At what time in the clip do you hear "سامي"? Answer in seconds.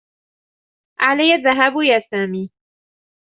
2.11-2.49